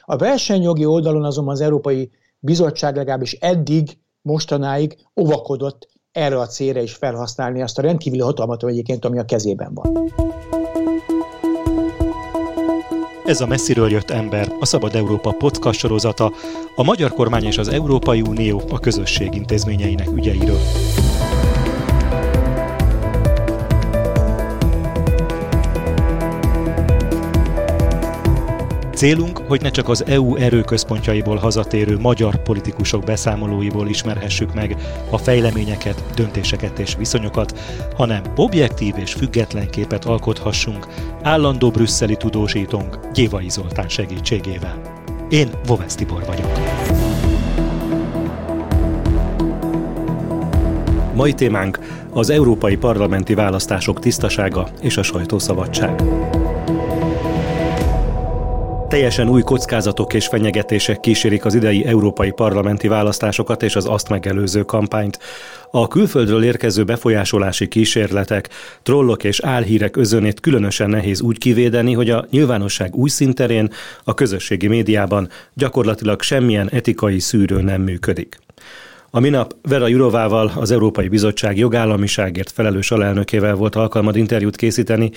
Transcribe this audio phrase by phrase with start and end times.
[0.00, 6.94] A versenyjogi oldalon azonban az Európai Bizottság legalábbis eddig, mostanáig óvakodott erre a célra is
[6.94, 10.12] felhasználni azt a rendkívüli hatalmat egyébként, ami a kezében van.
[13.24, 16.32] Ez a messziről jött ember, a Szabad Európa podcast sorozata,
[16.76, 20.60] a magyar kormány és az Európai Unió a közösség intézményeinek ügyeiről.
[28.96, 34.76] Célunk, hogy ne csak az EU erőközpontjaiból hazatérő magyar politikusok beszámolóiból ismerhessük meg
[35.10, 37.58] a fejleményeket, döntéseket és viszonyokat,
[37.96, 40.86] hanem objektív és független képet alkothassunk
[41.22, 44.80] állandó brüsszeli tudósítónk Gyévai Zoltán segítségével.
[45.28, 46.50] Én Vovesz Tibor vagyok.
[51.14, 51.78] Mai témánk
[52.12, 56.02] az európai parlamenti választások tisztasága és a sajtószabadság.
[58.88, 64.62] Teljesen új kockázatok és fenyegetések kísérik az idei európai parlamenti választásokat és az azt megelőző
[64.62, 65.18] kampányt.
[65.70, 68.48] A külföldről érkező befolyásolási kísérletek,
[68.82, 73.70] trollok és álhírek özönét különösen nehéz úgy kivédeni, hogy a nyilvánosság új szinterén,
[74.04, 78.38] a közösségi médiában gyakorlatilag semmilyen etikai szűrő nem működik.
[79.16, 85.10] A minap Vera Jurovával, az Európai Bizottság jogállamiságért felelős alelnökével volt alkalmad interjút készíteni.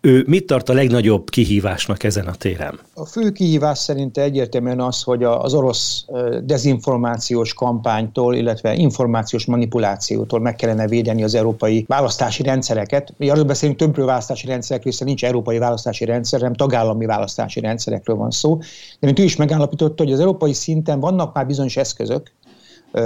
[0.00, 2.78] Ő mit tart a legnagyobb kihívásnak ezen a téren?
[2.94, 6.04] A fő kihívás szerint egyértelműen az, hogy az orosz
[6.44, 13.14] dezinformációs kampánytól, illetve információs manipulációtól meg kellene védeni az európai választási rendszereket.
[13.16, 18.16] Mi arról beszélünk többről választási rendszerekről, hiszen nincs európai választási rendszer, hanem tagállami választási rendszerekről
[18.16, 18.56] van szó.
[19.00, 22.32] De mint ő is megállapította, hogy az európai szinten vannak már bizonyos eszközök,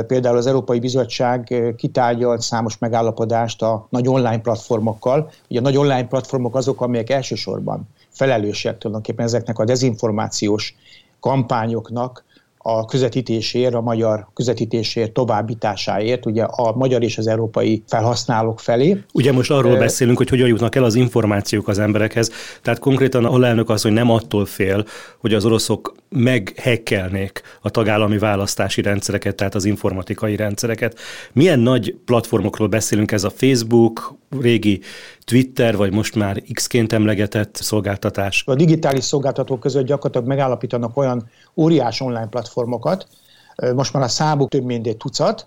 [0.06, 5.30] Például az Európai Bizottság kitárgyalt számos megállapodást a nagy online platformokkal.
[5.48, 10.74] Ugye a nagy online platformok azok, amelyek elsősorban felelősek tulajdonképpen ezeknek a dezinformációs
[11.20, 12.24] kampányoknak,
[12.62, 19.02] a közvetítésért, a magyar közvetítésért, továbbításáért, ugye a magyar és az európai felhasználók felé.
[19.12, 22.30] Ugye most arról beszélünk, hogy hogyan jutnak el az információk az emberekhez,
[22.62, 24.84] tehát konkrétan a lelnök az, hogy nem attól fél,
[25.18, 30.98] hogy az oroszok meghekkelnék a tagállami választási rendszereket, tehát az informatikai rendszereket.
[31.32, 34.80] Milyen nagy platformokról beszélünk, ez a Facebook, régi
[35.24, 38.42] Twitter, vagy most már X-ként emlegetett szolgáltatás?
[38.46, 43.06] A digitális szolgáltatók között gyakorlatilag megállapítanak olyan óriás online platformokat,
[43.74, 45.46] most már a számuk több mint egy tucat,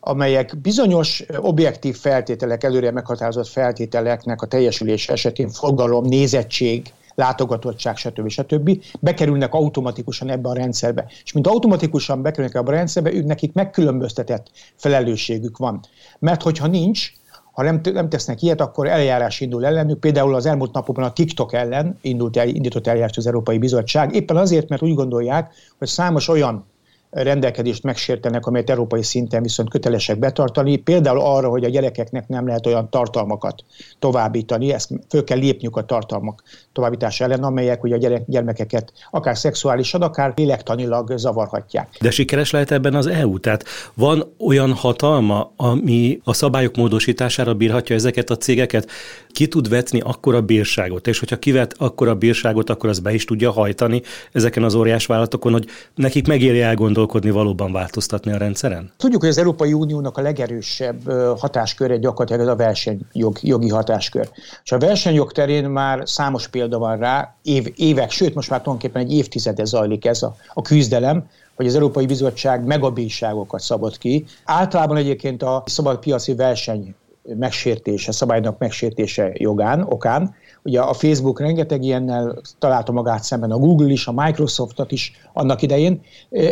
[0.00, 8.28] amelyek bizonyos objektív feltételek, előre meghatározott feltételeknek a teljesülése esetén forgalom, nézettség, látogatottság, stb.
[8.28, 8.82] stb.
[9.00, 11.06] bekerülnek automatikusan ebbe a rendszerbe.
[11.24, 15.80] És mint automatikusan bekerülnek ebbe a rendszerbe, ők nekik megkülönböztetett felelősségük van.
[16.18, 17.12] Mert hogyha nincs,
[17.52, 20.00] ha nem, nem tesznek ilyet, akkor eljárás indul ellenük.
[20.00, 24.36] Például az elmúlt napokban a TikTok ellen indult el, indított eljárást az Európai Bizottság, éppen
[24.36, 26.66] azért, mert úgy gondolják, hogy számos olyan
[27.14, 32.66] rendelkezést megsértenek, amelyet európai szinten viszont kötelesek betartani, például arra, hogy a gyerekeknek nem lehet
[32.66, 33.64] olyan tartalmakat
[33.98, 36.42] továbbítani, ezt föl kell lépniük a tartalmak
[36.72, 41.88] továbbítása ellen, amelyek ugye a gyerek, gyermekeket akár szexuálisan, akár lélektanilag zavarhatják.
[42.00, 43.38] De sikeres lehet ebben az EU?
[43.38, 43.64] Tehát
[43.94, 48.90] van olyan hatalma, ami a szabályok módosítására bírhatja ezeket a cégeket?
[49.28, 51.06] Ki tud vetni akkora bírságot?
[51.06, 54.02] És hogyha kivet akkora bírságot, akkor az be is tudja hajtani
[54.32, 58.92] ezeken az óriás vállalatokon, hogy nekik megéri elgondolni gondolkodni, valóban változtatni a rendszeren?
[58.96, 64.28] Tudjuk, hogy az Európai Uniónak a legerősebb hatásköre gyakorlatilag ez a versenyjog, jogi hatáskör.
[64.64, 69.02] És a versenyjog terén már számos példa van rá, év, évek, sőt most már tulajdonképpen
[69.02, 74.24] egy évtizede zajlik ez a, a küzdelem, hogy az Európai Bizottság megabíjságokat szabad ki.
[74.44, 76.94] Általában egyébként a szabad piaci verseny
[77.24, 80.34] megsértése, szabálynak megsértése jogán, okán.
[80.62, 85.62] Ugye a Facebook rengeteg ilyennel találta magát szemben, a Google is, a Microsoftot is annak
[85.62, 86.00] idején.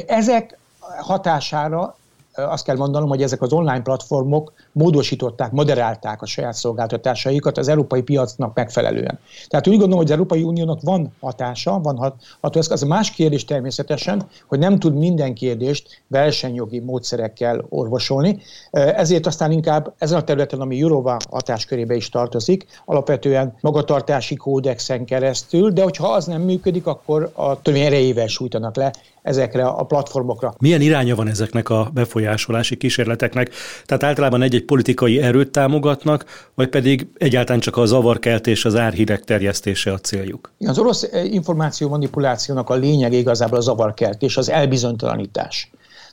[0.07, 0.59] Ezek
[1.01, 1.97] hatására
[2.35, 8.03] azt kell mondanom, hogy ezek az online platformok módosították, moderálták a saját szolgáltatásaikat az európai
[8.03, 9.19] piacnak megfelelően.
[9.49, 12.83] Tehát úgy gondolom, hogy az Európai Uniónak van hatása, van hatóeszköz.
[12.83, 18.39] Az a más kérdés természetesen, hogy nem tud minden kérdést versenyjogi módszerekkel orvosolni.
[18.71, 25.71] Ezért aztán inkább ezen a területen, ami Jurova hatáskörébe is tartozik, alapvetően magatartási kódexen keresztül,
[25.71, 28.93] de hogyha az nem működik, akkor a törvény erejével sújtanak le
[29.23, 30.55] ezekre a platformokra.
[30.59, 31.91] Milyen iránya van ezeknek a
[32.23, 33.51] befolyásolási kísérleteknek?
[33.85, 39.93] Tehát általában egy-egy politikai erőt támogatnak, vagy pedig egyáltalán csak a zavarkeltés, az árhírek terjesztése
[39.93, 40.53] a céljuk?
[40.59, 45.71] Az orosz információ manipulációnak a lényeg igazából a zavarkeltés, az elbizonytalanítás.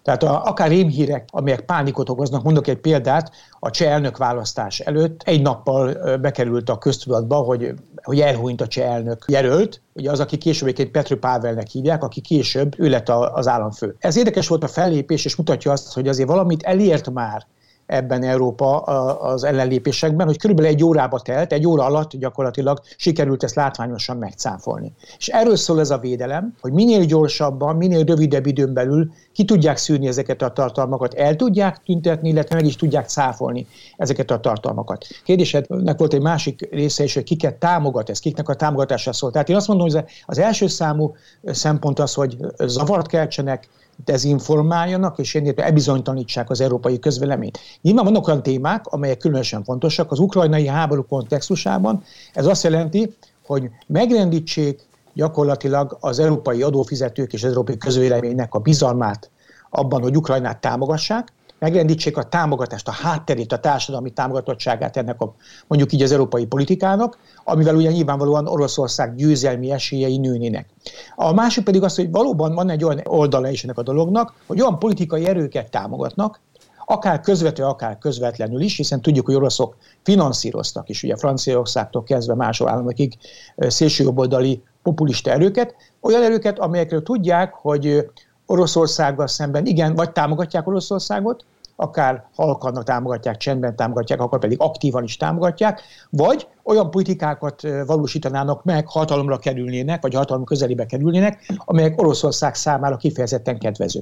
[0.10, 5.22] Tehát a, akár rémhírek, amelyek pánikot okoznak, mondok egy példát, a cseh elnök választás előtt
[5.24, 7.74] egy nappal bekerült a köztudatba, hogy,
[8.04, 12.22] hogy elhúnyt a cseh elnök jelölt, ugye az, aki később egyébként Petru Pávelnek hívják, aki
[12.22, 13.96] később ő lett az államfő.
[14.00, 17.48] Ez érdekes volt a fellépés, és mutatja azt, hogy azért valamit elért már
[17.90, 23.56] ebben Európa az ellenlépésekben, hogy körülbelül egy órába telt, egy óra alatt gyakorlatilag sikerült ezt
[23.56, 24.94] látványosan megcáfolni.
[25.18, 29.78] És erről szól ez a védelem, hogy minél gyorsabban, minél rövidebb időn belül ki tudják
[29.78, 35.06] szűrni ezeket a tartalmakat, el tudják tüntetni, illetve meg is tudják cáfolni ezeket a tartalmakat.
[35.24, 39.32] Kérdésednek volt egy másik része is, hogy kiket támogat ez, kiknek a támogatása szól.
[39.32, 43.68] Tehát én azt mondom, hogy az első számú szempont az, hogy zavart keltsenek,
[44.06, 47.60] dezinformáljanak, és ennél ebizonytalanítsák az európai közvéleményt.
[47.82, 50.12] Nyilván vannak olyan témák, amelyek különösen fontosak.
[50.12, 52.04] Az ukrajnai háború kontextusában
[52.34, 53.16] ez azt jelenti,
[53.46, 59.30] hogy megrendítsék gyakorlatilag az európai adófizetők és az európai közvéleménynek a bizalmát
[59.70, 65.36] abban, hogy Ukrajnát támogassák, megrendítsék a támogatást, a hátterét, a társadalmi támogatottságát ennek a
[65.68, 70.70] mondjuk így az európai politikának, amivel ugye nyilvánvalóan Oroszország győzelmi esélyei nőnének.
[71.16, 74.62] A másik pedig az, hogy valóban van egy olyan oldala is ennek a dolognak, hogy
[74.62, 76.42] olyan politikai erőket támogatnak,
[76.86, 82.62] akár közvető, akár közvetlenül is, hiszen tudjuk, hogy oroszok finanszíroztak is, ugye Franciaországtól kezdve más
[82.62, 83.14] államokig
[83.58, 88.06] szélsőjobboldali populista erőket, olyan erőket, amelyekről tudják, hogy
[88.52, 95.18] Oroszországgal szemben igen, vagy támogatják Oroszországot, akár halkan támogatják, csendben támogatják, akár pedig aktívan is
[95.18, 102.98] támogatják, vagy olyan politikákat valósítanának meg, hatalomra kerülnének, vagy hatalom közelébe kerülnének, amelyek Oroszország számára
[102.98, 104.02] kifejezetten kedvező.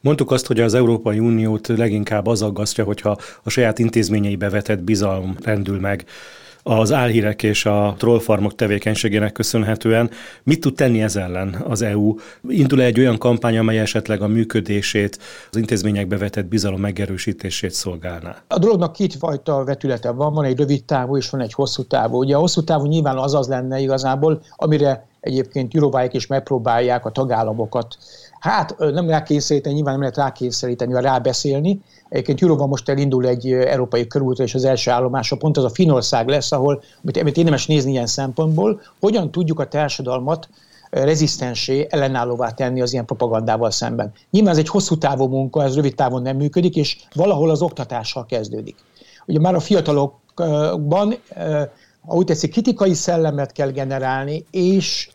[0.00, 5.36] Mondtuk azt, hogy az Európai Uniót leginkább az aggasztja, hogyha a saját intézményeibe vetett bizalom
[5.42, 6.04] rendül meg
[6.68, 10.10] az álhírek és a trollfarmok tevékenységének köszönhetően.
[10.42, 12.14] Mit tud tenni ez ellen az EU?
[12.48, 15.18] Indul egy olyan kampány, amely esetleg a működését,
[15.50, 18.36] az intézményekbe vetett bizalom megerősítését szolgálná?
[18.48, 22.18] A dolognak kétfajta vetülete van, van egy rövid távú és van egy hosszú távú.
[22.18, 27.10] Ugye a hosszú távú nyilván az az lenne igazából, amire egyébként Jurováik is megpróbálják a
[27.10, 27.96] tagállamokat
[28.40, 31.80] Hát nem rákényszeríteni, nyilván nem lehet rákényszeríteni, vagy rábeszélni.
[32.08, 36.28] Egyébként Jurova most elindul egy európai körútra, és az első állomása pont az a Finország
[36.28, 40.48] lesz, ahol, amit, amit érdemes nézni ilyen szempontból, hogyan tudjuk a társadalmat
[40.90, 44.12] rezisztensé, ellenállóvá tenni az ilyen propagandával szemben.
[44.30, 48.26] Nyilván ez egy hosszú távú munka, ez rövid távon nem működik, és valahol az oktatással
[48.26, 48.76] kezdődik.
[49.26, 51.14] Ugye már a fiatalokban,
[52.06, 55.10] ha úgy tetszik, kritikai szellemet kell generálni, és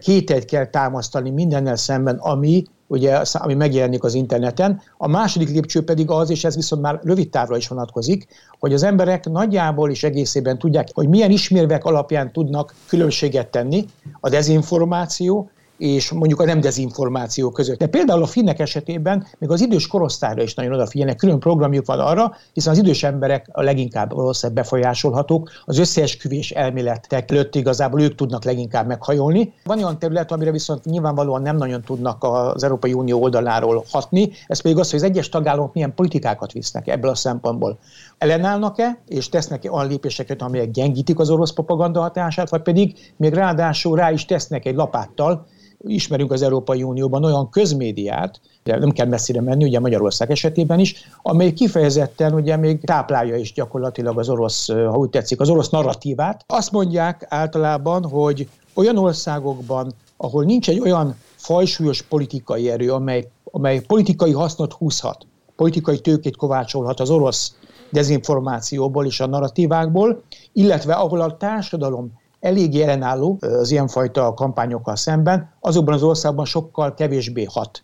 [0.00, 4.80] kételyt kell támasztani mindennel szemben, ami ugye, ami megjelenik az interneten.
[4.96, 8.26] A második lépcső pedig az, és ez viszont már rövid távra is vonatkozik,
[8.58, 13.84] hogy az emberek nagyjából is egészében tudják, hogy milyen ismérvek alapján tudnak különbséget tenni
[14.20, 15.50] a dezinformáció
[15.82, 17.78] és mondjuk a nem dezinformáció között.
[17.78, 21.98] De például a finnek esetében még az idős korosztályra is nagyon odafigyelnek, külön programjuk van
[21.98, 28.14] arra, hiszen az idős emberek a leginkább valószínűleg befolyásolhatók, az összeesküvés elméletek előtt igazából ők
[28.14, 29.52] tudnak leginkább meghajolni.
[29.64, 34.60] Van olyan terület, amire viszont nyilvánvalóan nem nagyon tudnak az Európai Unió oldaláról hatni, ez
[34.60, 37.78] pedig az, hogy az egyes tagállamok milyen politikákat visznek ebből a szempontból.
[38.18, 43.96] Ellenállnak-e, és tesznek olyan lépéseket, amelyek gyengítik az orosz propaganda hatását, vagy pedig még ráadásul
[43.96, 45.46] rá is tesznek egy lapáttal,
[45.86, 50.94] ismerünk az Európai Unióban olyan közmédiát, de nem kell messzire menni, ugye Magyarország esetében is,
[51.22, 56.44] amely kifejezetten ugye még táplálja is gyakorlatilag az orosz, ha úgy tetszik, az orosz narratívát.
[56.46, 63.80] Azt mondják általában, hogy olyan országokban, ahol nincs egy olyan fajsúlyos politikai erő, amely, amely
[63.80, 67.56] politikai hasznot húzhat, politikai tőkét kovácsolhat az orosz
[67.90, 70.22] dezinformációból és a narratívákból,
[70.52, 77.44] illetve ahol a társadalom elég ellenálló az ilyenfajta kampányokkal szemben, azokban az országban sokkal kevésbé
[77.44, 77.82] hat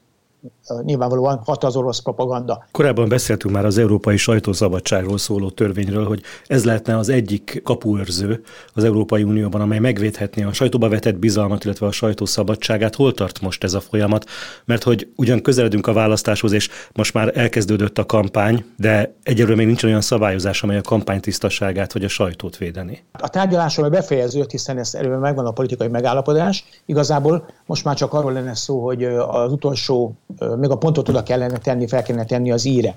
[0.83, 2.65] nyilvánvalóan hat az orosz propaganda.
[2.71, 8.43] Korábban beszéltünk már az európai sajtószabadságról szóló törvényről, hogy ez lehetne az egyik kapuőrző
[8.75, 12.95] az Európai Unióban, amely megvédhetné a sajtóba vetett bizalmat, illetve a sajtószabadságát.
[12.95, 14.25] Hol tart most ez a folyamat?
[14.65, 19.67] Mert hogy ugyan közeledünk a választáshoz, és most már elkezdődött a kampány, de egyelőre még
[19.67, 23.05] nincs olyan szabályozás, amely a kampány tisztaságát vagy a sajtót védeni.
[23.13, 26.65] A tárgyaláson befejeződött, hiszen ez előbb megvan a politikai megállapodás.
[26.87, 30.19] Igazából most már csak arról lenne szó, hogy az utolsó
[30.57, 32.97] még a pontot oda kellene tenni, fel kellene tenni az íre.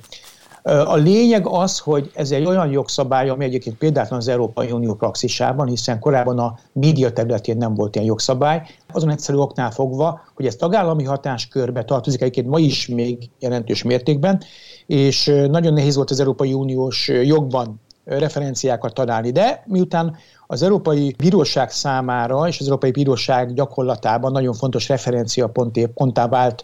[0.63, 5.67] A lényeg az, hogy ez egy olyan jogszabály, ami egyébként példátlan az Európai Unió praxisában,
[5.67, 8.61] hiszen korábban a média területén nem volt ilyen jogszabály,
[8.93, 14.43] azon egyszerű oknál fogva, hogy ez tagállami hatáskörbe tartozik egyébként ma is még jelentős mértékben,
[14.85, 19.31] és nagyon nehéz volt az Európai Uniós jogban referenciákat találni.
[19.31, 20.15] De miután
[20.47, 25.51] az Európai Bíróság számára és az Európai Bíróság gyakorlatában nagyon fontos referencia
[25.93, 26.63] ponttá vált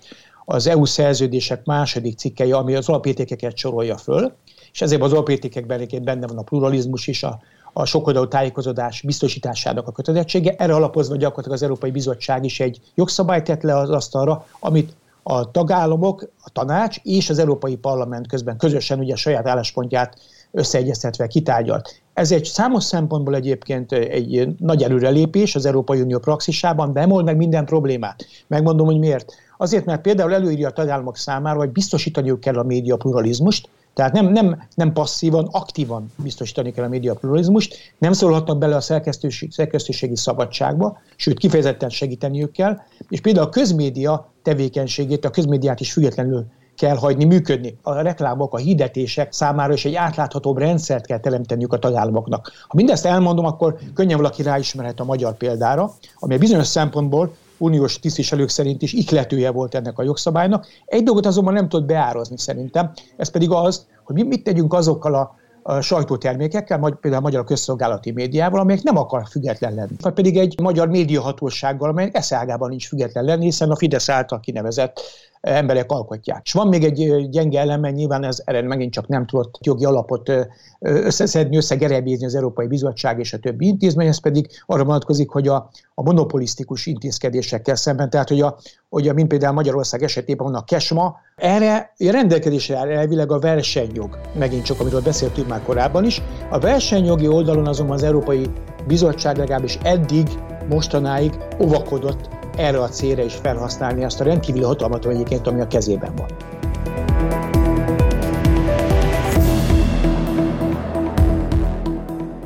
[0.50, 4.34] az EU szerződések második cikkeje, ami az alapértékeket sorolja föl,
[4.72, 7.40] és ezért az alapértékekben benne van a pluralizmus is, a,
[7.74, 10.56] a sokoldalú tájékozódás biztosításának a kötelezettsége.
[10.58, 15.52] Erre alapozva gyakorlatilag az Európai Bizottság is egy jogszabályt tett le az asztalra, amit a
[15.52, 20.20] tagállamok, a tanács és az Európai Parlament közben közösen ugye a saját álláspontját
[20.52, 22.02] összeegyeztetve kitárgyalt.
[22.14, 27.26] Ez egy számos szempontból egyébként egy nagy előrelépés az Európai Unió praxisában, de nem old
[27.26, 28.26] meg minden problémát.
[28.48, 29.34] Megmondom, hogy miért.
[29.58, 34.28] Azért, mert például előírja a tagállamok számára, hogy biztosítaniuk kell a média pluralizmust, tehát nem,
[34.28, 40.16] nem, nem passzívan, aktívan biztosítani kell a média pluralizmust, nem szólhatnak bele a szerkesztőség, szerkesztőségi
[40.16, 42.78] szabadságba, sőt kifejezetten segíteniük kell,
[43.10, 46.46] és például a közmédia tevékenységét, a közmédiát is függetlenül
[46.76, 47.78] kell hagyni működni.
[47.82, 52.52] A reklámok, a hirdetések számára is egy átláthatóbb rendszert kell teremteniük a tagállamoknak.
[52.68, 58.00] Ha mindezt elmondom, akkor könnyen valaki ráismerhet a magyar példára, ami a bizonyos szempontból uniós
[58.00, 60.68] tisztviselők szerint is ikletője volt ennek a jogszabálynak.
[60.86, 65.16] Egy dolgot azonban nem tud beárazni szerintem, ez pedig az, hogy mi mit tegyünk azokkal
[65.16, 65.36] a
[65.70, 69.96] a sajtótermékekkel, például a magyar közszolgálati médiával, amelyek nem akar független lenni.
[70.02, 75.02] Vagy pedig egy magyar médiahatósággal, amely eszágában nincs független lenni, hiszen a Fidesz által kinevezett
[75.42, 76.42] emberek alkotják.
[76.44, 80.32] És van még egy gyenge eleme, nyilván ez erre megint csak nem tudott jogi alapot
[80.80, 85.70] összeszedni, összegerebézni az Európai Bizottság és a többi intézmény, ez pedig arra vonatkozik, hogy a,
[85.96, 88.58] a monopolisztikus intézkedésekkel szemben, tehát hogy, a,
[88.90, 94.20] hogy a, mint például Magyarország esetében van a KESMA, erre rendelkezésre áll elvileg a versenyjog,
[94.34, 96.22] megint csak amiről beszéltünk már korábban is.
[96.50, 98.46] A versenyjogi oldalon azonban az Európai
[98.88, 100.28] Bizottság legalábbis eddig,
[100.70, 106.12] mostanáig óvakodott erre a célra is felhasználni azt a rendkívüli hatalmat egyébként, ami a kezében
[106.16, 106.28] van.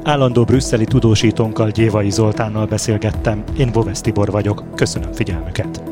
[0.04, 5.91] Állandó brüsszeli tudósítónkkal Gyévai Zoltánnal beszélgettem, én Boves Tibor vagyok, köszönöm figyelmüket.